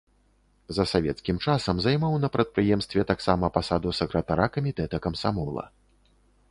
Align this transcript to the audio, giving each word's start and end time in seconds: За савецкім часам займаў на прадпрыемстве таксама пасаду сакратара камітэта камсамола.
За 0.77 0.85
савецкім 0.93 1.37
часам 1.49 1.75
займаў 1.87 2.17
на 2.23 2.31
прадпрыемстве 2.37 3.01
таксама 3.13 3.53
пасаду 3.59 3.95
сакратара 4.01 4.45
камітэта 4.59 5.03
камсамола. 5.07 5.65